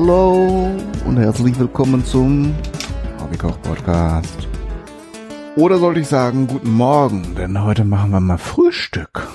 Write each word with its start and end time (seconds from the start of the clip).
Hallo 0.00 0.70
und 1.06 1.16
herzlich 1.16 1.58
willkommen 1.58 2.04
zum 2.04 2.54
Hobbykoch 3.20 3.60
Podcast. 3.62 4.46
Oder 5.56 5.78
sollte 5.78 5.98
ich 5.98 6.06
sagen, 6.06 6.46
guten 6.46 6.70
Morgen, 6.70 7.34
denn 7.34 7.60
heute 7.60 7.84
machen 7.84 8.12
wir 8.12 8.20
mal 8.20 8.38
Frühstück. 8.38 9.26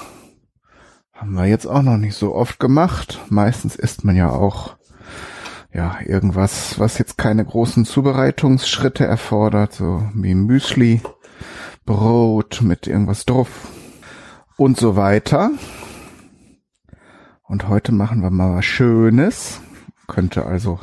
Haben 1.11 1.33
wir 1.33 1.47
jetzt 1.47 1.65
auch 1.65 1.81
noch 1.81 1.97
nicht 1.97 2.15
so 2.15 2.33
oft 2.33 2.61
gemacht. 2.61 3.19
Meistens 3.27 3.75
isst 3.75 4.05
man 4.05 4.15
ja 4.15 4.29
auch 4.29 4.77
ja, 5.73 5.97
irgendwas, 6.05 6.79
was 6.79 6.97
jetzt 6.97 7.17
keine 7.17 7.43
großen 7.43 7.83
Zubereitungsschritte 7.83 9.05
erfordert, 9.05 9.73
so 9.73 10.07
wie 10.13 10.33
Müsli, 10.33 11.01
Brot 11.85 12.61
mit 12.61 12.87
irgendwas 12.87 13.25
drauf 13.25 13.49
und 14.55 14.77
so 14.77 14.95
weiter. 14.95 15.51
Und 17.43 17.67
heute 17.67 17.91
machen 17.91 18.21
wir 18.21 18.29
mal 18.29 18.55
was 18.55 18.63
Schönes. 18.63 19.59
Könnte 20.07 20.45
also 20.45 20.79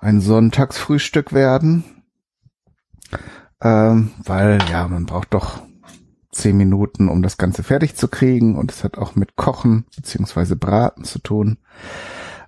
ein 0.00 0.20
Sonntagsfrühstück 0.20 1.32
werden. 1.32 1.84
Ähm, 3.60 4.12
weil, 4.24 4.58
ja, 4.70 4.86
man 4.88 5.06
braucht 5.06 5.34
doch 5.34 5.62
zehn 6.30 6.56
Minuten, 6.56 7.08
um 7.08 7.22
das 7.22 7.36
Ganze 7.36 7.62
fertig 7.62 7.96
zu 7.96 8.08
kriegen. 8.08 8.56
Und 8.56 8.70
es 8.70 8.84
hat 8.84 8.98
auch 8.98 9.16
mit 9.16 9.36
Kochen 9.36 9.86
beziehungsweise 9.96 10.56
Braten 10.56 11.04
zu 11.04 11.18
tun. 11.18 11.58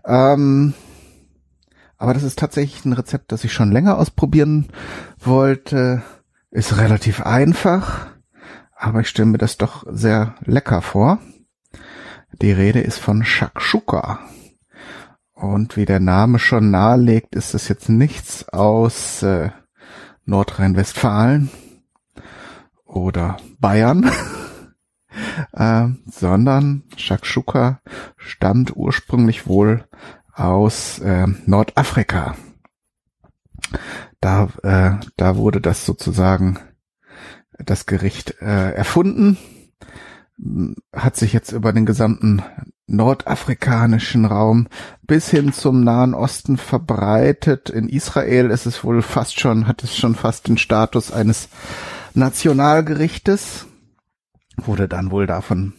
Ähm, 0.05 0.75
aber 2.01 2.15
das 2.15 2.23
ist 2.23 2.39
tatsächlich 2.39 2.85
ein 2.85 2.95
Rezept, 2.95 3.31
das 3.31 3.45
ich 3.45 3.53
schon 3.53 3.73
länger 3.73 3.99
ausprobieren 3.99 4.69
wollte. 5.19 6.03
Ist 6.51 6.79
relativ 6.79 7.21
einfach, 7.21 8.07
aber 8.75 9.01
ich 9.01 9.09
stelle 9.09 9.29
mir 9.29 9.39
das 9.39 9.59
doch 9.59 9.85
sehr 9.89 10.35
lecker 10.45 10.83
vor. 10.83 11.19
Die 12.41 12.53
Rede 12.53 12.81
ist 12.81 12.99
von 12.99 13.23
Shakshuka. 13.23 14.21
Und 15.41 15.79
wie 15.79 15.87
der 15.87 16.01
Name 16.01 16.39
schon 16.39 16.71
nahelegt, 16.71 17.35
ist 17.35 17.55
es 17.55 17.67
jetzt 17.69 17.89
nichts 17.89 18.47
aus 18.51 19.23
äh, 19.23 19.49
Nordrhein-Westfalen 20.27 21.49
oder 22.85 23.39
Bayern, 23.59 24.11
äh, 25.53 25.89
sondern 26.05 26.83
Shakshuka 26.95 27.81
stammt 28.19 28.77
ursprünglich 28.77 29.47
wohl 29.47 29.89
aus 30.35 30.99
äh, 30.99 31.27
Nordafrika. 31.47 32.37
Da, 34.21 34.51
äh, 34.63 35.07
da 35.17 35.37
wurde 35.37 35.63
das 35.63 35.87
sozusagen 35.87 36.59
das 37.59 37.87
Gericht 37.87 38.43
äh, 38.43 38.73
erfunden, 38.73 39.39
hat 40.93 41.17
sich 41.17 41.33
jetzt 41.33 41.53
über 41.53 41.73
den 41.73 41.87
gesamten 41.87 42.43
nordafrikanischen 42.91 44.25
Raum 44.25 44.69
bis 45.03 45.31
hin 45.31 45.53
zum 45.53 45.83
Nahen 45.83 46.15
Osten 46.15 46.57
verbreitet. 46.57 47.71
In 47.71 47.89
Israel 47.89 48.51
ist 48.51 48.67
es 48.67 48.85
wohl 48.85 49.03
fast 49.03 49.41
schon, 49.41 49.67
hat 49.67 49.83
es 49.83 49.97
schon 49.97 50.15
fast 50.15 50.49
den 50.49 50.59
Status 50.59 51.13
eines 51.13 51.49
Nationalgerichtes, 52.15 53.67
wurde 54.57 54.89
dann 54.89 55.11
wohl 55.11 55.27
davon 55.27 55.73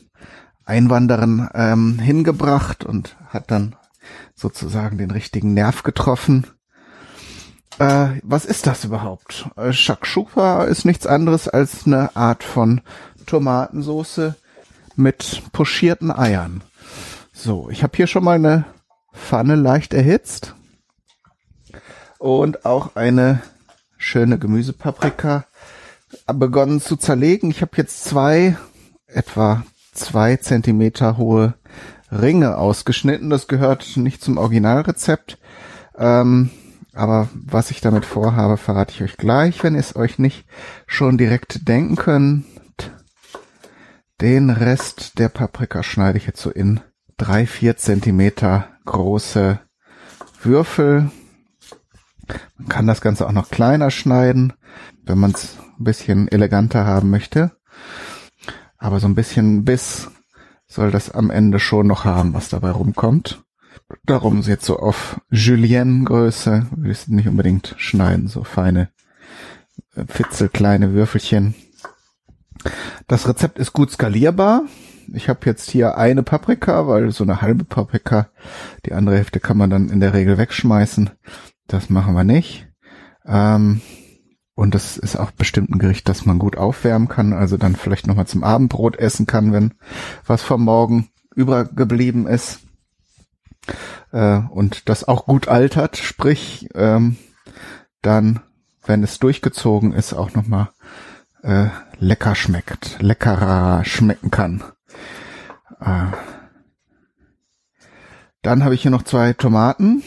Einwanderern 0.65 1.49
ähm, 1.53 1.99
hingebracht 1.99 2.85
und 2.85 3.17
hat 3.27 3.51
dann 3.51 3.75
sozusagen 4.35 4.97
den 4.97 5.11
richtigen 5.11 5.53
Nerv 5.53 5.83
getroffen. 5.83 6.47
Äh, 7.79 8.19
was 8.23 8.45
ist 8.45 8.67
das 8.67 8.85
überhaupt? 8.85 9.49
Äh, 9.57 9.73
Shakshuka 9.73 10.63
ist 10.63 10.85
nichts 10.85 11.07
anderes 11.07 11.47
als 11.47 11.85
eine 11.85 12.15
Art 12.15 12.43
von 12.43 12.81
Tomatensoße 13.25 14.35
mit 14.95 15.43
pochierten 15.51 16.11
Eiern. 16.11 16.63
So, 17.33 17.69
ich 17.69 17.83
habe 17.83 17.95
hier 17.95 18.07
schon 18.07 18.23
mal 18.23 18.35
eine 18.35 18.65
Pfanne 19.13 19.55
leicht 19.55 19.93
erhitzt 19.93 20.55
und 22.19 22.65
auch 22.65 22.95
eine 22.95 23.41
schöne 23.97 24.37
Gemüsepaprika 24.37 25.45
begonnen 26.27 26.81
zu 26.81 26.97
zerlegen. 26.97 27.49
Ich 27.49 27.61
habe 27.61 27.71
jetzt 27.77 28.03
zwei 28.03 28.57
etwa 29.07 29.63
zwei 29.93 30.37
Zentimeter 30.37 31.17
hohe 31.17 31.55
Ringe 32.11 32.57
ausgeschnitten. 32.57 33.29
Das 33.29 33.47
gehört 33.47 33.97
nicht 33.97 34.21
zum 34.21 34.37
Originalrezept. 34.37 35.37
Ähm, 35.97 36.51
aber 36.93 37.29
was 37.33 37.71
ich 37.71 37.79
damit 37.79 38.05
vorhabe, 38.05 38.57
verrate 38.57 38.93
ich 38.93 39.03
euch 39.03 39.17
gleich, 39.17 39.63
wenn 39.63 39.75
ihr 39.75 39.79
es 39.79 39.95
euch 39.95 40.19
nicht 40.19 40.45
schon 40.87 41.17
direkt 41.17 41.67
denken 41.67 41.95
könnt. 41.95 42.45
Den 44.19 44.49
Rest 44.49 45.17
der 45.17 45.29
Paprika 45.29 45.83
schneide 45.83 46.17
ich 46.17 46.27
jetzt 46.27 46.41
so 46.41 46.49
in 46.49 46.81
drei, 47.21 47.45
vier 47.45 47.77
Zentimeter 47.77 48.67
große 48.85 49.59
Würfel. 50.41 51.11
Man 52.57 52.67
kann 52.67 52.87
das 52.87 52.99
Ganze 52.99 53.27
auch 53.27 53.31
noch 53.31 53.51
kleiner 53.51 53.91
schneiden, 53.91 54.53
wenn 55.05 55.19
man 55.19 55.29
es 55.29 55.59
ein 55.77 55.83
bisschen 55.83 56.27
eleganter 56.29 56.87
haben 56.87 57.11
möchte. 57.11 57.51
Aber 58.79 58.99
so 58.99 59.07
ein 59.07 59.13
bisschen 59.13 59.65
Biss 59.65 60.09
soll 60.65 60.89
das 60.89 61.11
am 61.11 61.29
Ende 61.29 61.59
schon 61.59 61.85
noch 61.85 62.05
haben, 62.05 62.33
was 62.33 62.49
dabei 62.49 62.71
rumkommt. 62.71 63.43
Darum 64.03 64.41
jetzt 64.41 64.65
so 64.65 64.79
auf 64.79 65.21
Julienne-Größe, 65.29 66.65
will 66.75 66.89
ich 66.89 67.07
nicht 67.07 67.27
unbedingt 67.27 67.75
schneiden, 67.77 68.29
so 68.29 68.43
feine, 68.43 68.89
äh, 69.95 70.05
fitzelkleine 70.07 70.93
Würfelchen. 70.93 71.53
Das 73.07 73.27
Rezept 73.27 73.59
ist 73.59 73.73
gut 73.73 73.91
skalierbar. 73.91 74.63
Ich 75.13 75.29
habe 75.29 75.39
jetzt 75.45 75.69
hier 75.69 75.97
eine 75.97 76.23
Paprika, 76.23 76.87
weil 76.87 77.11
so 77.11 77.23
eine 77.23 77.41
halbe 77.41 77.63
Paprika, 77.63 78.29
die 78.85 78.93
andere 78.93 79.17
Hälfte 79.17 79.39
kann 79.39 79.57
man 79.57 79.69
dann 79.69 79.89
in 79.89 79.99
der 79.99 80.13
Regel 80.13 80.37
wegschmeißen. 80.37 81.09
Das 81.67 81.89
machen 81.89 82.13
wir 82.13 82.23
nicht. 82.23 82.67
Ähm, 83.25 83.81
und 84.55 84.75
das 84.75 84.97
ist 84.97 85.15
auch 85.15 85.31
bestimmt 85.31 85.69
ein 85.69 85.79
Gericht, 85.79 86.07
das 86.09 86.25
man 86.25 86.37
gut 86.37 86.57
aufwärmen 86.57 87.07
kann, 87.07 87.33
also 87.33 87.57
dann 87.57 87.75
vielleicht 87.75 88.07
nochmal 88.07 88.27
zum 88.27 88.43
Abendbrot 88.43 88.97
essen 88.97 89.25
kann, 89.25 89.53
wenn 89.53 89.73
was 90.25 90.41
vom 90.41 90.63
Morgen 90.63 91.09
übergeblieben 91.35 92.27
ist. 92.27 92.59
Äh, 94.11 94.39
und 94.49 94.89
das 94.89 95.07
auch 95.07 95.25
gut 95.25 95.47
altert, 95.47 95.97
sprich, 95.97 96.69
ähm, 96.75 97.17
dann, 98.01 98.41
wenn 98.85 99.03
es 99.03 99.19
durchgezogen 99.19 99.93
ist, 99.93 100.13
auch 100.13 100.33
nochmal 100.33 100.69
äh, 101.43 101.67
lecker 101.99 102.35
schmeckt, 102.35 102.97
leckerer 102.99 103.85
schmecken 103.85 104.31
kann. 104.31 104.63
Äh, 105.81 106.05
dann 108.41 108.63
habe 108.63 108.75
ich 108.75 108.81
hier 108.81 108.91
noch 108.91 109.03
zwei 109.03 109.33
Tomaten. 109.33 110.03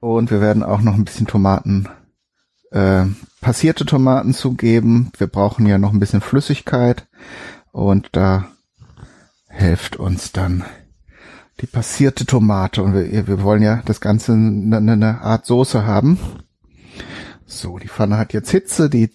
Und 0.00 0.30
wir 0.30 0.40
werden 0.40 0.64
auch 0.64 0.80
noch 0.80 0.94
ein 0.94 1.04
bisschen 1.04 1.28
Tomaten, 1.28 1.88
äh, 2.72 3.04
passierte 3.40 3.86
Tomaten 3.86 4.34
zugeben. 4.34 5.12
Wir 5.16 5.28
brauchen 5.28 5.66
ja 5.66 5.78
noch 5.78 5.92
ein 5.92 6.00
bisschen 6.00 6.20
Flüssigkeit. 6.20 7.06
Und 7.70 8.08
da 8.12 8.48
hilft 9.48 9.96
uns 9.96 10.32
dann 10.32 10.64
die 11.60 11.66
passierte 11.66 12.26
Tomate. 12.26 12.82
Und 12.82 12.94
wir, 12.94 13.26
wir 13.28 13.42
wollen 13.42 13.62
ja 13.62 13.80
das 13.84 14.00
Ganze 14.00 14.32
eine, 14.32 14.78
eine 14.78 15.20
Art 15.20 15.46
Soße 15.46 15.86
haben. 15.86 16.18
So, 17.46 17.78
die 17.78 17.88
Pfanne 17.88 18.18
hat 18.18 18.32
jetzt 18.32 18.50
Hitze. 18.50 18.90
Die 18.90 19.10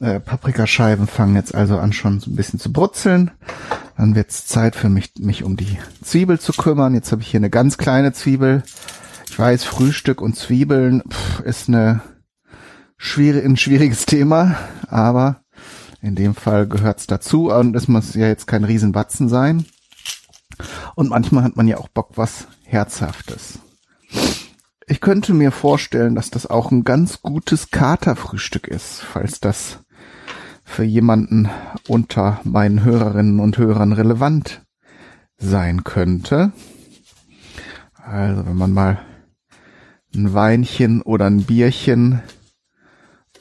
äh, 0.00 0.20
Paprikascheiben 0.20 1.06
fangen 1.06 1.36
jetzt 1.36 1.54
also 1.54 1.78
an 1.78 1.92
schon 1.92 2.20
so 2.20 2.30
ein 2.30 2.36
bisschen 2.36 2.58
zu 2.58 2.72
brutzeln. 2.72 3.30
Dann 3.96 4.14
wird 4.14 4.30
es 4.30 4.46
Zeit 4.46 4.76
für 4.76 4.88
mich, 4.88 5.12
mich 5.18 5.44
um 5.44 5.56
die 5.56 5.78
Zwiebel 6.02 6.40
zu 6.40 6.52
kümmern. 6.52 6.94
Jetzt 6.94 7.12
habe 7.12 7.22
ich 7.22 7.28
hier 7.28 7.38
eine 7.38 7.50
ganz 7.50 7.78
kleine 7.78 8.12
Zwiebel 8.12 8.62
ich 9.30 9.38
weiß, 9.38 9.62
Frühstück 9.62 10.20
und 10.20 10.36
Zwiebeln 10.36 11.02
pff, 11.08 11.40
ist 11.40 11.68
eine 11.68 12.02
schwierig, 12.96 13.44
ein 13.44 13.56
schwieriges 13.56 14.04
Thema, 14.04 14.56
aber 14.88 15.42
in 16.02 16.16
dem 16.16 16.34
Fall 16.34 16.66
gehört's 16.66 17.06
dazu 17.06 17.52
und 17.52 17.76
es 17.76 17.86
muss 17.86 18.14
ja 18.14 18.26
jetzt 18.26 18.48
kein 18.48 18.64
Riesenbatzen 18.64 19.28
sein. 19.28 19.66
Und 20.96 21.10
manchmal 21.10 21.44
hat 21.44 21.56
man 21.56 21.68
ja 21.68 21.78
auch 21.78 21.88
Bock 21.88 22.10
was 22.16 22.48
Herzhaftes. 22.64 23.60
Ich 24.88 25.00
könnte 25.00 25.32
mir 25.32 25.52
vorstellen, 25.52 26.16
dass 26.16 26.30
das 26.30 26.48
auch 26.48 26.72
ein 26.72 26.82
ganz 26.82 27.22
gutes 27.22 27.70
Katerfrühstück 27.70 28.66
ist, 28.66 29.00
falls 29.00 29.38
das 29.38 29.78
für 30.70 30.84
jemanden 30.84 31.50
unter 31.88 32.40
meinen 32.44 32.84
Hörerinnen 32.84 33.40
und 33.40 33.58
Hörern 33.58 33.92
relevant 33.92 34.62
sein 35.36 35.82
könnte. 35.82 36.52
Also 37.94 38.46
wenn 38.46 38.56
man 38.56 38.72
mal 38.72 39.00
ein 40.14 40.32
Weinchen 40.32 41.02
oder 41.02 41.26
ein 41.26 41.42
Bierchen 41.42 42.22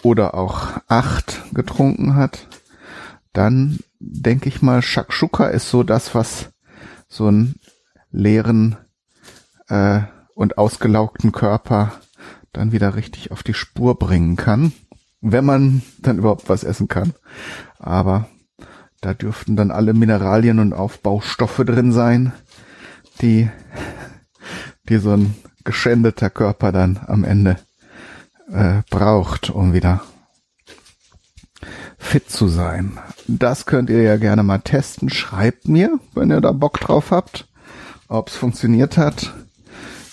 oder 0.01 0.33
auch 0.33 0.81
acht 0.87 1.43
getrunken 1.53 2.15
hat, 2.15 2.47
dann 3.31 3.77
denke 3.99 4.49
ich 4.49 4.63
mal, 4.63 4.81
Shakshuka 4.81 5.47
ist 5.47 5.69
so 5.69 5.83
das, 5.83 6.15
was 6.15 6.49
so 7.07 7.27
einen 7.27 7.55
leeren 8.11 8.75
äh, 9.67 10.01
und 10.33 10.57
ausgelaugten 10.57 11.31
Körper 11.31 11.93
dann 12.53 12.71
wieder 12.71 12.95
richtig 12.95 13.31
auf 13.31 13.43
die 13.43 13.53
Spur 13.53 13.99
bringen 13.99 14.35
kann, 14.35 14.73
wenn 15.21 15.45
man 15.45 15.81
dann 16.00 16.18
überhaupt 16.18 16.50
was 16.50 16.63
essen 16.63 16.88
kann. 16.88 17.13
Aber 17.77 18.27
da 19.01 19.13
dürften 19.13 19.56
dann 19.56 19.71
alle 19.71 19.94
Mineralien 19.94 20.60
und 20.60 20.74
Aufbaustoffe 20.74 21.63
drin 21.66 21.92
sein, 21.92 22.33
die, 23.21 23.50
die 24.88 24.98
so 24.98 25.12
ein 25.12 25.36
geschändeter 25.63 26.30
Körper 26.30 26.71
dann 26.71 27.00
am 27.07 27.24
Ende 27.24 27.57
äh, 28.51 28.81
braucht, 28.89 29.50
um 29.50 29.74
wieder 29.74 30.01
fit 31.98 32.30
zu 32.30 32.48
sein. 32.48 32.98
Das 33.27 33.66
könnt 33.66 33.89
ihr 33.89 34.01
ja 34.01 34.18
gerne 34.18 34.44
mal 34.44 34.60
testen. 34.60 35.10
Schreibt 35.10 35.68
mir, 35.68 36.00
wenn 36.16 36.31
ihr 36.31 36.42
da 36.42 36.51
Bock 36.51 36.80
drauf 36.80 37.12
habt, 37.12 37.48
ob 38.07 38.30
es 38.30 38.36
funktioniert 38.36 38.98
hat. 38.98 39.33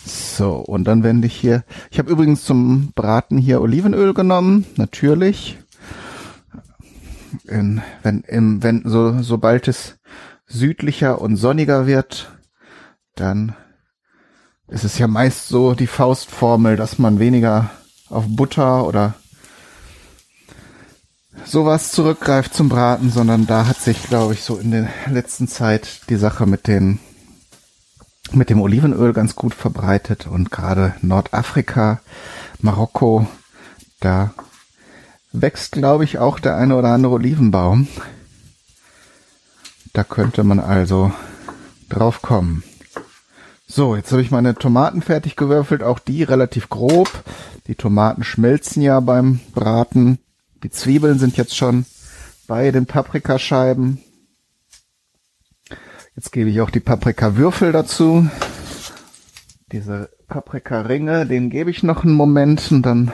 So, 0.06 0.58
und 0.58 0.84
dann 0.84 1.02
wende 1.02 1.26
ich 1.26 1.34
hier. 1.34 1.64
Ich 1.90 1.98
habe 1.98 2.10
übrigens 2.10 2.44
zum 2.44 2.92
Braten 2.94 3.38
hier 3.38 3.60
Olivenöl 3.60 4.14
genommen, 4.14 4.64
natürlich. 4.76 5.58
In, 7.48 7.82
wenn, 8.04 8.20
im, 8.20 8.62
wenn, 8.62 8.82
so, 8.84 9.20
sobald 9.20 9.66
es 9.66 9.98
südlicher 10.46 11.20
und 11.20 11.36
sonniger 11.36 11.88
wird, 11.88 12.30
dann 13.16 13.56
ist 14.68 14.84
es 14.84 14.96
ja 14.98 15.08
meist 15.08 15.48
so 15.48 15.74
die 15.74 15.88
Faustformel, 15.88 16.76
dass 16.76 16.98
man 16.98 17.18
weniger 17.18 17.70
auf 18.08 18.26
Butter 18.28 18.86
oder 18.86 19.14
sowas 21.44 21.90
zurückgreift 21.90 22.54
zum 22.54 22.68
Braten, 22.68 23.10
sondern 23.10 23.46
da 23.46 23.66
hat 23.66 23.78
sich, 23.78 24.04
glaube 24.04 24.34
ich, 24.34 24.42
so 24.42 24.56
in 24.56 24.70
der 24.70 24.88
letzten 25.10 25.48
Zeit 25.48 26.08
die 26.08 26.16
Sache 26.16 26.46
mit 26.46 26.68
den 26.68 27.00
mit 28.32 28.50
dem 28.50 28.60
Olivenöl 28.60 29.12
ganz 29.12 29.36
gut 29.36 29.54
verbreitet 29.54 30.26
und 30.26 30.50
gerade 30.50 30.94
Nordafrika, 31.02 32.00
Marokko, 32.60 33.26
da 34.00 34.32
wächst, 35.32 35.72
glaube 35.72 36.04
ich, 36.04 36.18
auch 36.18 36.38
der 36.38 36.56
eine 36.56 36.76
oder 36.76 36.88
andere 36.88 37.14
Olivenbaum. 37.14 37.88
Da 39.92 40.04
könnte 40.04 40.44
man 40.44 40.60
also 40.60 41.12
drauf 41.88 42.22
kommen. 42.22 42.62
So, 43.66 43.96
jetzt 43.96 44.12
habe 44.12 44.22
ich 44.22 44.30
meine 44.30 44.54
Tomaten 44.54 45.02
fertig 45.02 45.36
gewürfelt, 45.36 45.82
auch 45.82 45.98
die 45.98 46.22
relativ 46.22 46.68
grob. 46.68 47.10
Die 47.66 47.74
Tomaten 47.74 48.22
schmelzen 48.22 48.80
ja 48.80 49.00
beim 49.00 49.40
Braten. 49.54 50.18
Die 50.62 50.70
Zwiebeln 50.70 51.18
sind 51.18 51.36
jetzt 51.36 51.56
schon 51.56 51.84
bei 52.46 52.70
den 52.70 52.86
Paprikascheiben. 52.86 54.00
Jetzt 56.16 56.32
gebe 56.32 56.48
ich 56.48 56.62
auch 56.62 56.70
die 56.70 56.80
Paprikawürfel 56.80 57.72
dazu. 57.72 58.26
Diese 59.70 60.08
Paprikaringe, 60.28 61.26
den 61.26 61.50
gebe 61.50 61.70
ich 61.70 61.82
noch 61.82 62.04
einen 62.04 62.14
Moment 62.14 62.72
und 62.72 62.82
dann 62.82 63.12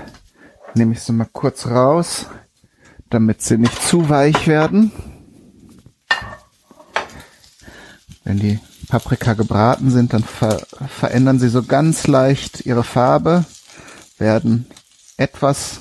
nehme 0.76 0.93
ich 0.93 1.00
sie 1.00 1.12
mal 1.12 1.26
kurz 1.32 1.66
raus, 1.66 2.26
damit 3.10 3.43
sie 3.43 3.58
nicht 3.58 3.82
zu 3.82 4.08
weich 4.08 4.46
werden. 4.46 4.93
Wenn 8.22 8.38
die 8.38 8.60
Paprika 8.87 9.32
gebraten 9.32 9.90
sind, 9.90 10.12
dann 10.12 10.22
ver 10.22 10.64
verändern 10.87 11.40
sie 11.40 11.48
so 11.48 11.64
ganz 11.64 12.06
leicht 12.06 12.66
ihre 12.66 12.84
Farbe, 12.84 13.44
werden 14.16 14.66
etwas 15.16 15.81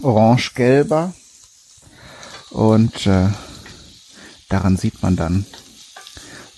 orange-gelber 0.00 1.14
und 2.50 3.08
äh, 3.08 3.26
daran 4.48 4.76
sieht 4.76 5.02
man 5.02 5.16
dann, 5.16 5.46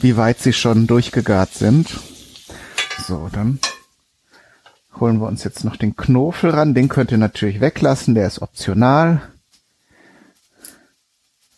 wie 0.05 0.19
weit 0.19 0.39
sie 0.39 0.53
schon 0.53 0.87
durchgegart 0.87 1.55
sind. 1.55 1.99
So, 3.07 3.31
dann 3.33 3.59
holen 5.01 5.19
wir 5.19 5.27
uns 5.27 5.45
jetzt 5.45 5.65
noch 5.65 5.77
den 5.77 5.97
Knofel 5.97 6.51
ran. 6.51 6.75
Den 6.75 6.91
könnt 6.91 7.11
ihr 7.11 7.17
natürlich 7.17 7.63
weglassen, 7.63 8.15
der 8.15 8.27
ist 8.27 8.43
optional. 8.43 9.23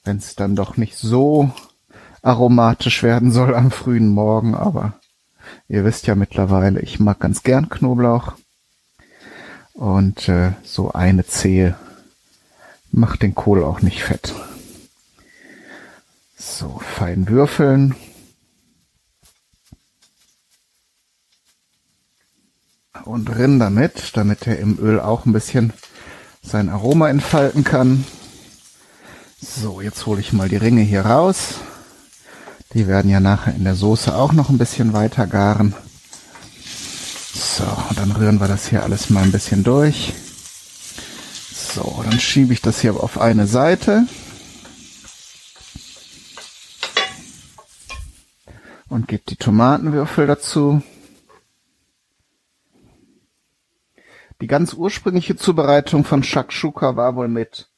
Wenn 0.04 0.18
es 0.18 0.36
dann 0.36 0.54
doch 0.54 0.76
nicht 0.76 0.96
so 0.96 1.50
aromatisch 2.22 3.02
werden 3.02 3.32
soll 3.32 3.52
am 3.52 3.72
frühen 3.72 4.10
Morgen, 4.10 4.54
aber 4.54 4.92
ihr 5.66 5.84
wisst 5.84 6.06
ja 6.06 6.14
mittlerweile, 6.14 6.78
ich 6.78 7.00
mag 7.00 7.18
ganz 7.18 7.42
gern 7.42 7.68
Knoblauch. 7.68 8.34
Und 9.72 10.28
äh, 10.28 10.52
so 10.62 10.92
eine 10.92 11.26
Zehe 11.26 11.76
macht 12.92 13.22
den 13.22 13.34
Kohl 13.34 13.64
auch 13.64 13.82
nicht 13.82 14.04
fett. 14.04 14.32
So, 16.38 16.78
fein 16.78 17.28
würfeln. 17.28 17.96
Und 23.06 23.30
rinn 23.38 23.60
damit, 23.60 24.16
damit 24.16 24.48
er 24.48 24.58
im 24.58 24.80
Öl 24.80 24.98
auch 24.98 25.26
ein 25.26 25.32
bisschen 25.32 25.72
sein 26.42 26.68
Aroma 26.68 27.08
entfalten 27.08 27.62
kann. 27.62 28.04
So, 29.40 29.80
jetzt 29.80 30.06
hole 30.06 30.20
ich 30.20 30.32
mal 30.32 30.48
die 30.48 30.56
Ringe 30.56 30.82
hier 30.82 31.06
raus. 31.06 31.54
Die 32.74 32.88
werden 32.88 33.08
ja 33.08 33.20
nachher 33.20 33.54
in 33.54 33.62
der 33.62 33.76
Soße 33.76 34.12
auch 34.12 34.32
noch 34.32 34.50
ein 34.50 34.58
bisschen 34.58 34.92
weiter 34.92 35.28
garen. 35.28 35.72
So, 37.32 37.64
dann 37.94 38.10
rühren 38.10 38.40
wir 38.40 38.48
das 38.48 38.66
hier 38.66 38.82
alles 38.82 39.08
mal 39.08 39.22
ein 39.22 39.30
bisschen 39.30 39.62
durch. 39.62 40.12
So, 41.54 42.02
dann 42.02 42.18
schiebe 42.18 42.52
ich 42.52 42.60
das 42.60 42.80
hier 42.80 42.96
auf 42.96 43.20
eine 43.20 43.46
Seite. 43.46 44.06
Und 48.88 49.06
gebe 49.06 49.22
die 49.28 49.36
Tomatenwürfel 49.36 50.26
dazu. 50.26 50.82
Die 54.40 54.46
ganz 54.46 54.74
ursprüngliche 54.74 55.36
Zubereitung 55.36 56.04
von 56.04 56.22
Shakshuka 56.22 56.96
war 56.96 57.16
wohl 57.16 57.28
mit 57.28 57.70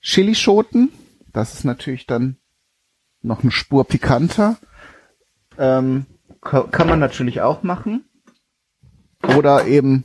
Chilischoten. 0.00 0.92
Das 1.32 1.54
ist 1.54 1.64
natürlich 1.64 2.06
dann 2.06 2.36
noch 3.20 3.42
eine 3.42 3.50
Spur 3.50 3.84
pikanter. 3.84 4.58
Ähm, 5.58 6.06
kann 6.40 6.86
man 6.86 7.00
natürlich 7.00 7.40
auch 7.40 7.64
machen. 7.64 8.04
Oder 9.36 9.66
eben 9.66 10.04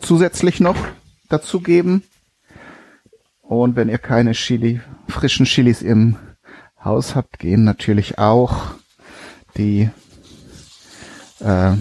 zusätzlich 0.00 0.58
noch 0.58 0.76
dazugeben. 1.28 2.02
Und 3.42 3.76
wenn 3.76 3.88
ihr 3.88 3.98
keine 3.98 4.32
Chili, 4.32 4.80
frischen 5.08 5.46
Chilis 5.46 5.82
im 5.82 6.16
Haus 6.82 7.14
habt, 7.14 7.38
gehen 7.38 7.62
natürlich 7.62 8.18
auch 8.18 8.74
die, 9.56 9.88
äh, 11.38 11.74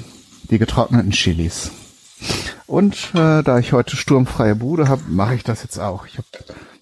die 0.50 0.60
getrockneten 0.60 1.12
Chilis. 1.12 1.72
Und 2.72 3.14
äh, 3.16 3.44
da 3.44 3.60
ich 3.60 3.74
heute 3.74 3.98
sturmfreie 3.98 4.56
Bude 4.56 4.88
habe, 4.88 5.02
mache 5.10 5.36
ich 5.36 5.44
das 5.44 5.62
jetzt 5.62 5.78
auch. 5.78 6.06
Ich 6.06 6.18
habe 6.18 6.28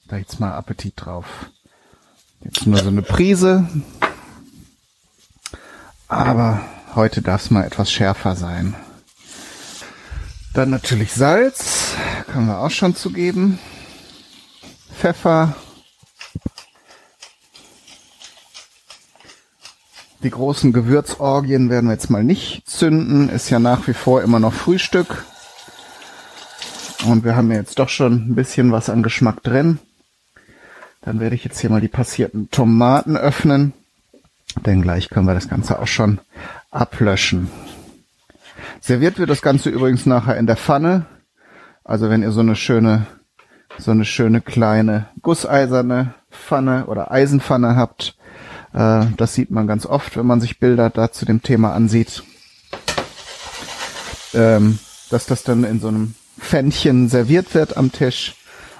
da 0.08 0.18
jetzt 0.18 0.40
mal 0.40 0.52
Appetit 0.52 0.94
drauf. 0.96 1.26
Jetzt 2.44 2.68
nur 2.68 2.78
so 2.78 2.90
eine 2.90 3.02
Prise. 3.02 3.68
Aber 6.08 6.62
heute 6.94 7.24
darf 7.24 7.42
es 7.42 7.50
mal 7.50 7.66
etwas 7.66 7.92
schärfer 7.92 8.36
sein. 8.36 8.76
Dann 10.54 10.70
natürlich 10.70 11.12
Salz, 11.12 11.96
können 12.28 12.46
wir 12.46 12.60
auch 12.60 12.70
schon 12.70 12.96
zugeben. 12.96 13.58
Pfeffer. 14.96 15.56
Die 20.22 20.30
großen 20.30 20.72
Gewürzorgien 20.72 21.72
werden 21.72 21.88
wir 21.88 21.94
jetzt 21.94 22.12
mal 22.12 22.24
nicht 22.24 22.70
zünden. 22.70 23.30
Ist 23.30 23.50
ja 23.50 23.58
nach 23.58 23.88
wie 23.88 23.96
vor 23.96 24.22
immer 24.22 24.40
noch 24.40 24.54
Frühstück. 24.54 25.26
Und 27.06 27.24
wir 27.24 27.36
haben 27.36 27.50
ja 27.52 27.58
jetzt 27.58 27.80
doch 27.80 27.90
schon 27.90 28.30
ein 28.30 28.36
bisschen 28.36 28.72
was 28.72 28.90
an 28.90 29.04
Geschmack 29.04 29.42
drin. 29.44 29.80
Dann 31.02 31.20
werde 31.20 31.36
ich 31.36 31.44
jetzt 31.44 31.60
hier 31.60 31.70
mal 31.70 31.82
die 31.82 31.88
passierten 31.88 32.52
Tomaten 32.52 33.16
öffnen. 33.16 33.74
Denn 34.66 34.82
gleich 34.82 35.10
können 35.10 35.28
wir 35.28 35.34
das 35.34 35.48
Ganze 35.48 35.80
auch 35.80 35.88
schon 35.88 36.20
ablöschen. 36.72 37.50
Serviert 38.82 39.18
wird 39.18 39.30
das 39.30 39.42
Ganze 39.42 39.70
übrigens 39.70 40.06
nachher 40.06 40.38
in 40.38 40.48
der 40.48 40.58
Pfanne. 40.58 41.06
Also 41.84 42.10
wenn 42.10 42.22
ihr 42.22 42.32
so 42.32 42.42
eine 42.42 42.56
schöne, 42.56 43.08
so 43.78 43.92
eine 43.92 44.06
schöne 44.06 44.42
kleine 44.42 45.08
gusseiserne 45.22 46.14
Pfanne 46.32 46.86
oder 46.88 47.12
Eisenpfanne 47.12 47.76
habt, 47.76 48.16
äh, 48.74 49.06
das 49.18 49.34
sieht 49.34 49.52
man 49.52 49.68
ganz 49.68 49.86
oft, 49.86 50.18
wenn 50.18 50.26
man 50.26 50.42
sich 50.42 50.60
Bilder 50.60 50.90
da 50.90 51.12
zu 51.12 51.26
dem 51.26 51.42
Thema 51.42 51.74
ansieht, 51.74 52.24
ähm, 54.34 54.80
dass 55.10 55.26
das 55.26 55.44
dann 55.44 55.64
in 55.64 55.80
so 55.80 55.88
einem 55.88 56.16
Pfännchen 56.40 57.10
serviert 57.10 57.54
wird 57.54 57.78
am 57.78 57.92
Tisch 57.92 58.36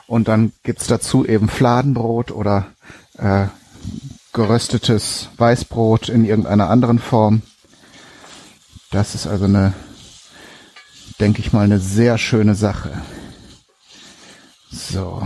und 0.08 0.28
dann 0.28 0.54
gibt's 0.64 0.88
dazu 0.88 1.26
eben 1.26 1.50
Fladenbrot 1.50 2.32
oder 2.32 2.68
äh, 3.18 3.48
geröstetes 4.34 5.30
Weißbrot 5.38 6.10
in 6.10 6.26
irgendeiner 6.26 6.70
anderen 6.70 7.00
Form. 7.00 7.42
Das 8.92 9.14
ist 9.14 9.28
also 9.28 9.46
eine, 9.46 9.74
denke 11.20 11.42
ich 11.42 11.54
mal, 11.54 11.64
eine 11.64 11.80
sehr 11.80 12.18
schöne 12.18 12.56
Sache. 12.56 12.92
So. 14.72 15.22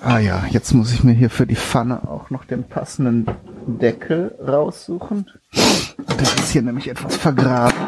Ah 0.00 0.18
ja, 0.18 0.44
jetzt 0.50 0.72
muss 0.74 0.92
ich 0.92 1.04
mir 1.04 1.12
hier 1.12 1.30
für 1.30 1.46
die 1.46 1.56
Pfanne 1.56 2.08
auch 2.08 2.30
noch 2.30 2.44
den 2.44 2.64
passenden 2.64 3.26
Deckel 3.66 4.34
raussuchen. 4.44 5.30
Der 5.54 6.22
ist 6.22 6.50
hier 6.50 6.62
nämlich 6.62 6.88
etwas 6.88 7.16
vergraben. 7.16 7.78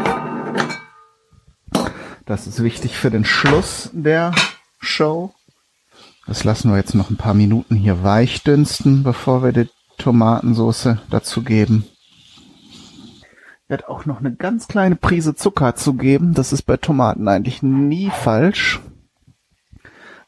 Das 2.27 2.47
ist 2.47 2.63
wichtig 2.63 2.97
für 2.97 3.11
den 3.11 3.27
Schluss 3.27 3.91
der 3.93 4.33
Show. 4.79 5.35
Das 6.27 6.43
lassen 6.43 6.71
wir 6.71 6.79
jetzt 6.79 6.95
noch 6.95 7.11
ein 7.11 7.19
paar 7.19 7.35
Minuten 7.35 7.75
hier 7.75 8.03
weich 8.03 8.43
dünsten, 8.43 9.03
bevor 9.03 9.45
wir 9.45 9.53
die 9.53 9.69
Tomatensauce 9.99 10.97
dazugeben. 11.11 11.85
Ich 13.65 13.69
werde 13.69 13.91
auch 13.91 14.07
noch 14.07 14.21
eine 14.21 14.35
ganz 14.35 14.69
kleine 14.69 14.97
Prise 14.97 15.35
Zucker 15.35 15.75
zugeben. 15.75 16.33
Das 16.33 16.55
ist 16.55 16.63
bei 16.63 16.79
Tomaten 16.79 17.29
eigentlich 17.29 17.63
nie 17.63 18.09
falsch, 18.09 18.81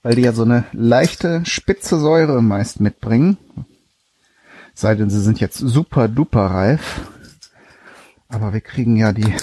weil 0.02 0.16
die 0.16 0.22
ja 0.22 0.32
so 0.32 0.42
eine 0.42 0.64
leichte 0.72 1.46
spitze 1.46 1.98
Säure 1.98 2.42
meist 2.42 2.78
mitbringen. 2.78 3.38
Sei 4.74 4.94
denn, 4.94 5.08
sie 5.08 5.22
sind 5.22 5.40
jetzt 5.40 5.56
super 5.56 6.08
duper 6.08 6.44
reif. 6.44 7.10
Aber 8.28 8.52
wir 8.52 8.60
kriegen 8.60 8.96
ja 8.96 9.12
die 9.14 9.34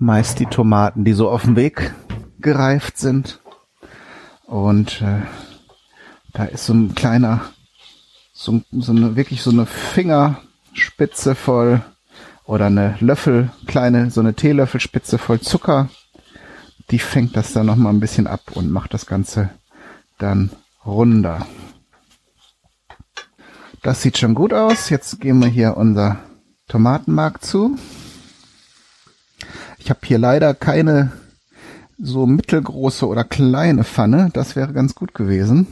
meist 0.00 0.40
die 0.40 0.46
Tomaten, 0.46 1.04
die 1.04 1.12
so 1.12 1.30
auf 1.30 1.42
dem 1.42 1.56
Weg 1.56 1.94
gereift 2.40 2.98
sind. 2.98 3.38
Und 4.46 5.02
äh, 5.02 5.20
da 6.32 6.44
ist 6.44 6.66
so 6.66 6.72
ein 6.72 6.94
kleiner, 6.94 7.42
so, 8.32 8.62
so 8.72 8.92
eine 8.92 9.14
wirklich 9.14 9.42
so 9.42 9.50
eine 9.50 9.66
Fingerspitze 9.66 11.34
voll 11.34 11.82
oder 12.44 12.66
eine 12.66 12.96
Löffel, 13.00 13.50
kleine, 13.66 14.10
so 14.10 14.20
eine 14.20 14.34
Teelöffelspitze 14.34 15.18
voll 15.18 15.40
Zucker. 15.40 15.90
Die 16.90 16.98
fängt 16.98 17.36
das 17.36 17.52
dann 17.52 17.66
nochmal 17.66 17.92
ein 17.92 18.00
bisschen 18.00 18.26
ab 18.26 18.40
und 18.54 18.70
macht 18.70 18.94
das 18.94 19.06
Ganze 19.06 19.50
dann 20.18 20.50
runder. 20.84 21.46
Das 23.82 24.02
sieht 24.02 24.18
schon 24.18 24.34
gut 24.34 24.52
aus. 24.52 24.88
Jetzt 24.88 25.20
gehen 25.20 25.38
wir 25.40 25.48
hier 25.48 25.76
unser 25.76 26.18
Tomatenmark 26.68 27.44
zu. 27.44 27.76
Ich 29.80 29.88
habe 29.88 30.00
hier 30.04 30.18
leider 30.18 30.54
keine 30.54 31.10
so 31.98 32.26
mittelgroße 32.26 33.06
oder 33.06 33.24
kleine 33.24 33.84
Pfanne. 33.84 34.30
Das 34.32 34.54
wäre 34.54 34.72
ganz 34.72 34.94
gut 34.94 35.14
gewesen. 35.14 35.66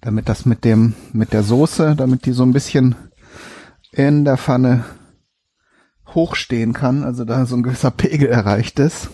Damit 0.00 0.28
das 0.28 0.44
mit 0.44 0.64
dem, 0.64 0.94
mit 1.12 1.32
der 1.32 1.44
Soße, 1.44 1.94
damit 1.96 2.26
die 2.26 2.32
so 2.32 2.42
ein 2.42 2.52
bisschen 2.52 2.96
in 3.92 4.24
der 4.24 4.36
Pfanne 4.36 4.84
hochstehen 6.08 6.72
kann, 6.72 7.04
also 7.04 7.24
da 7.24 7.46
so 7.46 7.56
ein 7.56 7.62
gewisser 7.62 7.90
Pegel 7.90 8.28
erreicht 8.28 8.78
ist. 8.78 9.08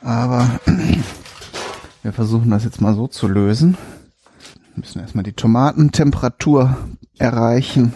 Aber 0.00 0.60
wir 2.02 2.12
versuchen 2.12 2.50
das 2.50 2.64
jetzt 2.64 2.80
mal 2.80 2.94
so 2.94 3.06
zu 3.06 3.28
lösen. 3.28 3.76
Wir 4.74 4.80
müssen 4.80 5.00
erstmal 5.00 5.24
die 5.24 5.34
Tomatentemperatur 5.34 6.76
erreichen. 7.18 7.92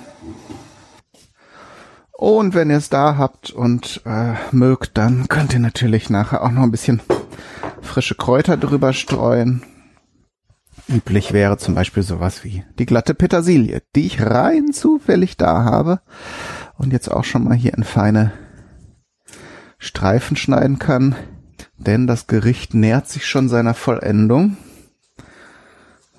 Und 2.19 2.55
wenn 2.55 2.71
ihr 2.71 2.79
es 2.79 2.89
da 2.89 3.19
habt 3.19 3.51
und 3.51 4.01
äh, 4.07 4.33
mögt, 4.51 4.97
dann 4.97 5.29
könnt 5.29 5.53
ihr 5.53 5.59
natürlich 5.59 6.09
nachher 6.09 6.43
auch 6.43 6.51
noch 6.51 6.63
ein 6.63 6.71
bisschen 6.71 7.03
frische 7.83 8.15
Kräuter 8.15 8.57
drüber 8.57 8.95
streuen. 8.95 9.63
Üblich 10.89 11.35
wäre 11.35 11.59
zum 11.59 11.75
Beispiel 11.75 12.03
sowas 12.03 12.43
wie 12.43 12.65
die 12.79 12.87
glatte 12.87 13.13
Petersilie, 13.13 13.83
die 13.95 14.07
ich 14.07 14.23
rein 14.23 14.73
zufällig 14.73 15.37
da 15.37 15.65
habe 15.65 16.01
und 16.79 16.95
jetzt 16.95 17.11
auch 17.11 17.25
schon 17.25 17.45
mal 17.45 17.57
hier 17.57 17.75
in 17.75 17.85
feine 17.85 18.33
Streifen 19.77 20.39
schneiden 20.39 20.79
kann, 20.79 21.17
denn 21.77 22.07
das 22.07 22.29
Gericht 22.29 22.73
nähert 22.73 23.09
sich 23.09 23.27
schon 23.27 23.51
seiner 23.51 23.75
Vollendung. 23.75 24.57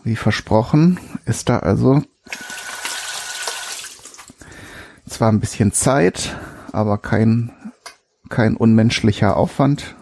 Wie 0.04 0.16
versprochen 0.16 1.00
ist 1.25 1.50
da 1.50 1.58
also 1.58 2.04
zwar 5.07 5.31
ein 5.31 5.39
bisschen 5.39 5.71
Zeit, 5.71 6.35
aber 6.71 6.97
kein, 6.97 7.51
kein 8.29 8.55
unmenschlicher 8.55 9.37
Aufwand 9.37 9.95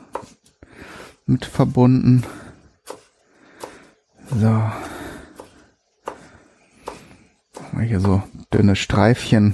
mit 1.26 1.46
verbunden. 1.46 2.24
So. 4.40 4.62
Hier 7.82 8.00
so 8.00 8.24
dünne 8.54 8.76
Streifchen. 8.76 9.54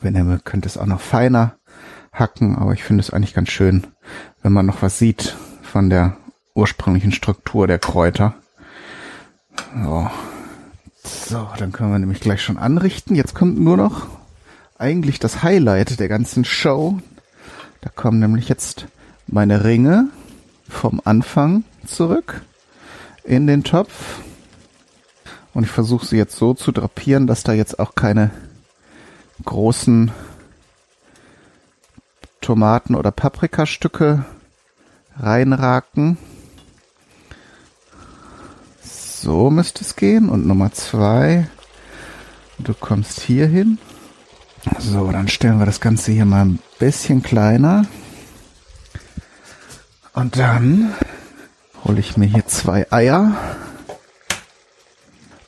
Wenn 0.00 0.14
ihr 0.14 0.24
mögt, 0.24 0.44
könnt 0.44 0.66
es 0.66 0.78
auch 0.78 0.86
noch 0.86 1.00
feiner 1.00 1.56
hacken, 2.12 2.56
aber 2.56 2.72
ich 2.72 2.82
finde 2.82 3.02
es 3.02 3.10
eigentlich 3.10 3.34
ganz 3.34 3.50
schön, 3.50 3.86
wenn 4.42 4.52
man 4.52 4.66
noch 4.66 4.82
was 4.82 4.98
sieht 4.98 5.36
von 5.62 5.90
der 5.90 6.16
ursprünglichen 6.54 7.12
Struktur 7.12 7.66
der 7.66 7.78
Kräuter. 7.78 8.34
So. 9.82 10.10
So, 11.02 11.48
dann 11.58 11.72
können 11.72 11.92
wir 11.92 11.98
nämlich 11.98 12.20
gleich 12.20 12.42
schon 12.42 12.58
anrichten. 12.58 13.14
Jetzt 13.14 13.34
kommt 13.34 13.58
nur 13.58 13.76
noch 13.76 14.08
eigentlich 14.80 15.18
das 15.18 15.42
Highlight 15.42 16.00
der 16.00 16.08
ganzen 16.08 16.44
Show. 16.44 16.98
Da 17.82 17.90
kommen 17.90 18.18
nämlich 18.18 18.48
jetzt 18.48 18.86
meine 19.26 19.64
Ringe 19.64 20.08
vom 20.68 21.00
Anfang 21.04 21.64
zurück 21.86 22.42
in 23.24 23.46
den 23.46 23.62
Topf. 23.62 24.20
Und 25.52 25.64
ich 25.64 25.70
versuche 25.70 26.06
sie 26.06 26.16
jetzt 26.16 26.36
so 26.36 26.54
zu 26.54 26.72
drapieren, 26.72 27.26
dass 27.26 27.42
da 27.42 27.52
jetzt 27.52 27.78
auch 27.78 27.94
keine 27.94 28.30
großen 29.44 30.12
Tomaten- 32.40 32.94
oder 32.94 33.10
Paprikastücke 33.10 34.24
reinraken. 35.18 36.16
So 38.82 39.50
müsste 39.50 39.84
es 39.84 39.96
gehen. 39.96 40.30
Und 40.30 40.46
Nummer 40.46 40.72
zwei, 40.72 41.48
du 42.58 42.72
kommst 42.72 43.20
hier 43.20 43.46
hin. 43.46 43.78
So, 44.78 45.10
dann 45.10 45.28
stellen 45.28 45.58
wir 45.58 45.66
das 45.66 45.80
Ganze 45.80 46.12
hier 46.12 46.24
mal 46.24 46.44
ein 46.44 46.58
bisschen 46.78 47.22
kleiner. 47.22 47.86
Und 50.12 50.36
dann 50.36 50.92
hole 51.84 52.00
ich 52.00 52.16
mir 52.16 52.26
hier 52.26 52.46
zwei 52.46 52.90
Eier 52.92 53.36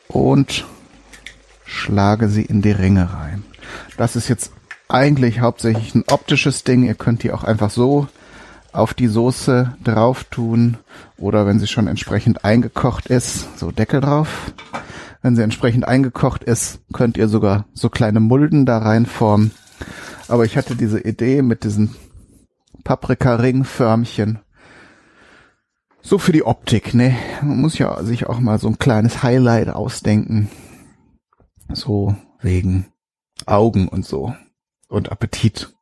und 0.08 0.64
schlage 1.64 2.28
sie 2.28 2.42
in 2.42 2.62
die 2.62 2.70
Ringe 2.70 3.12
rein. 3.12 3.44
Das 3.96 4.16
ist 4.16 4.28
jetzt 4.28 4.52
eigentlich 4.88 5.40
hauptsächlich 5.40 5.94
ein 5.94 6.04
optisches 6.10 6.64
Ding. 6.64 6.84
Ihr 6.84 6.94
könnt 6.94 7.22
die 7.22 7.32
auch 7.32 7.44
einfach 7.44 7.70
so 7.70 8.08
auf 8.72 8.94
die 8.94 9.08
Soße 9.08 9.76
drauf 9.82 10.24
tun 10.24 10.78
oder 11.18 11.46
wenn 11.46 11.58
sie 11.58 11.66
schon 11.66 11.88
entsprechend 11.88 12.44
eingekocht 12.44 13.06
ist, 13.06 13.58
so 13.58 13.70
Deckel 13.70 14.00
drauf. 14.00 14.52
Wenn 15.22 15.36
sie 15.36 15.42
entsprechend 15.42 15.86
eingekocht 15.86 16.44
ist, 16.44 16.80
könnt 16.92 17.16
ihr 17.16 17.28
sogar 17.28 17.66
so 17.72 17.88
kleine 17.88 18.20
Mulden 18.20 18.66
da 18.66 18.78
reinformen. 18.78 19.52
Aber 20.28 20.44
ich 20.44 20.56
hatte 20.56 20.76
diese 20.76 21.00
Idee 21.00 21.42
mit 21.42 21.64
diesen 21.64 21.94
Paprika-Ringförmchen 22.84 24.40
so 26.02 26.18
für 26.18 26.32
die 26.32 26.44
Optik, 26.44 26.94
ne? 26.94 27.16
Man 27.42 27.60
muss 27.60 27.78
ja 27.78 28.02
sich 28.02 28.26
auch 28.26 28.40
mal 28.40 28.58
so 28.58 28.68
ein 28.68 28.78
kleines 28.78 29.22
Highlight 29.22 29.68
ausdenken. 29.68 30.50
So 31.72 32.16
wegen 32.40 32.86
Augen 33.46 33.88
und 33.88 34.04
so. 34.04 34.34
Und 34.88 35.12
Appetit. 35.12 35.72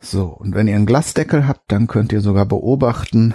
So, 0.00 0.26
und 0.28 0.54
wenn 0.54 0.68
ihr 0.68 0.76
einen 0.76 0.86
Glasdeckel 0.86 1.48
habt, 1.48 1.72
dann 1.72 1.88
könnt 1.88 2.12
ihr 2.12 2.20
sogar 2.20 2.46
beobachten, 2.46 3.34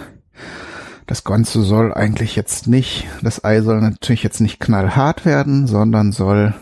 das 1.05 1.24
Ganze 1.24 1.62
soll 1.63 1.93
eigentlich 1.93 2.36
jetzt 2.36 2.67
nicht, 2.67 3.07
das 3.22 3.43
Ei 3.43 3.62
soll 3.62 3.81
natürlich 3.81 4.24
jetzt 4.24 4.39
nicht 4.39 4.60
knallhart 4.60 5.25
werden, 5.25 5.67
sondern 5.67 6.12
soll 6.12 6.53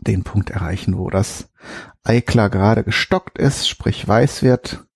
den 0.00 0.24
Punkt 0.24 0.50
erreichen, 0.50 0.96
wo 0.96 1.10
das 1.10 1.50
Ei 2.04 2.20
klar 2.20 2.50
gerade 2.50 2.84
gestockt 2.84 3.38
ist, 3.38 3.68
sprich 3.68 4.06
weiß 4.06 4.42
wird, 4.42 4.86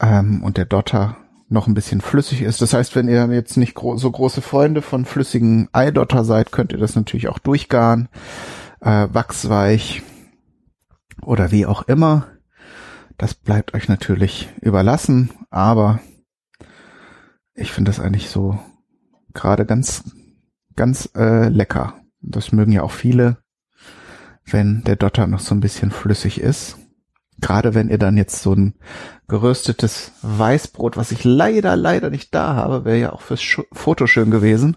ähm, 0.00 0.42
und 0.42 0.56
der 0.56 0.66
Dotter 0.66 1.16
noch 1.48 1.66
ein 1.66 1.74
bisschen 1.74 2.00
flüssig 2.00 2.42
ist. 2.42 2.60
Das 2.60 2.74
heißt, 2.74 2.96
wenn 2.96 3.08
ihr 3.08 3.26
jetzt 3.32 3.56
nicht 3.56 3.74
gro 3.74 3.96
so 3.96 4.10
große 4.10 4.42
Freunde 4.42 4.82
von 4.82 5.04
flüssigen 5.04 5.68
Eidotter 5.72 6.24
seid, 6.24 6.52
könnt 6.52 6.72
ihr 6.72 6.78
das 6.78 6.96
natürlich 6.96 7.28
auch 7.28 7.38
durchgaren, 7.38 8.08
äh, 8.80 9.08
wachsweich 9.10 10.02
oder 11.22 11.52
wie 11.52 11.66
auch 11.66 11.82
immer. 11.82 12.26
Das 13.16 13.34
bleibt 13.34 13.74
euch 13.74 13.88
natürlich 13.88 14.50
überlassen, 14.60 15.30
aber 15.50 16.00
ich 17.56 17.72
finde 17.72 17.90
das 17.90 18.00
eigentlich 18.00 18.28
so 18.28 18.58
gerade 19.34 19.66
ganz, 19.66 20.04
ganz 20.76 21.10
äh, 21.16 21.48
lecker. 21.48 21.94
Das 22.20 22.52
mögen 22.52 22.72
ja 22.72 22.82
auch 22.82 22.92
viele, 22.92 23.38
wenn 24.44 24.84
der 24.84 24.96
Dotter 24.96 25.26
noch 25.26 25.40
so 25.40 25.54
ein 25.54 25.60
bisschen 25.60 25.90
flüssig 25.90 26.40
ist. 26.40 26.78
Gerade 27.38 27.74
wenn 27.74 27.90
ihr 27.90 27.98
dann 27.98 28.16
jetzt 28.16 28.42
so 28.42 28.54
ein 28.54 28.74
geröstetes 29.28 30.12
Weißbrot, 30.22 30.96
was 30.96 31.12
ich 31.12 31.24
leider, 31.24 31.76
leider 31.76 32.10
nicht 32.10 32.34
da 32.34 32.54
habe, 32.54 32.84
wäre 32.84 32.98
ja 32.98 33.12
auch 33.12 33.20
fürs 33.20 33.42
Sch 33.42 33.60
Foto 33.72 34.06
schön 34.06 34.30
gewesen, 34.30 34.76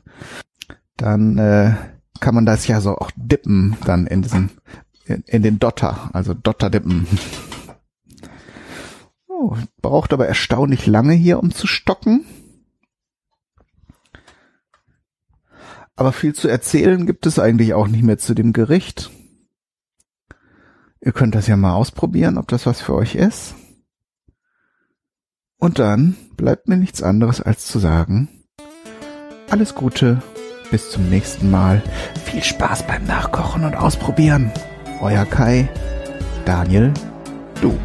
dann 0.98 1.38
äh, 1.38 1.76
kann 2.20 2.36
man 2.36 2.46
das 2.46 2.68
ja 2.68 2.82
so 2.82 2.98
auch 2.98 3.12
dippen 3.16 3.78
dann 3.86 4.08
in 4.08 4.22
diesen, 4.22 4.52
in, 5.06 5.24
in 5.26 5.42
den 5.42 5.60
Dotter, 5.60 6.10
also 6.14 6.34
Dotter 6.34 6.70
dippen. 6.70 7.08
Oh, 9.28 9.56
braucht 9.82 10.12
aber 10.12 10.28
erstaunlich 10.28 10.86
lange 10.86 11.14
hier, 11.14 11.40
um 11.40 11.52
zu 11.52 11.66
stocken. 11.66 12.26
Aber 16.00 16.13
viel 16.13 16.34
zu 16.34 16.48
erzählen 16.48 17.06
gibt 17.06 17.25
es 17.25 17.39
eigentlich 17.39 17.74
auch 17.74 17.89
nicht 17.89 18.03
mehr 18.03 18.18
zu 18.18 18.34
dem 18.34 18.53
Gericht. 18.53 19.12
Ihr 21.01 21.12
könnt 21.12 21.36
das 21.36 21.48
ja 21.48 21.58
mal 21.58 21.74
ausprobieren, 21.74 22.38
ob 22.38 22.48
das 22.48 22.65
was 22.65 22.79
für 22.79 22.94
euch 22.94 23.15
ist. 23.15 23.53
Und 25.58 25.77
dann 25.77 26.15
bleibt 26.38 26.70
mir 26.70 26.77
nichts 26.77 27.03
anderes 27.03 27.41
als 27.41 27.65
zu 27.65 27.79
sagen, 27.79 28.29
Alles 29.50 29.75
Gute, 29.75 30.24
bis 30.72 30.89
zum 30.89 31.10
nächsten 31.10 31.51
Mal. 31.51 31.84
Viel 32.24 32.44
Spaß 32.44 32.88
beim 32.88 33.03
Nachkochen 33.03 33.65
und 33.65 33.75
Ausprobieren. 33.75 34.53
Euer 35.01 35.25
Kai, 35.25 35.68
Daniel, 36.46 36.94
du. 37.60 37.77